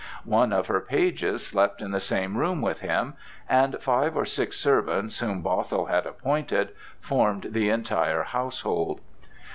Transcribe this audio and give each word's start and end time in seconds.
One 0.25 0.51
of 0.51 0.65
her 0.65 0.81
pages 0.81 1.45
slept 1.45 1.79
in 1.79 1.91
the 1.91 1.99
same 1.99 2.35
room 2.35 2.59
with 2.59 2.79
him, 2.79 3.13
and 3.47 3.79
five 3.79 4.17
or 4.17 4.25
six 4.25 4.57
servants, 4.57 5.19
whom 5.19 5.43
Bothwell 5.43 5.85
had 5.89 6.07
appointed, 6.07 6.69
formed 6.99 7.49
the 7.51 7.69
entire 7.69 8.23
household. 8.23 8.99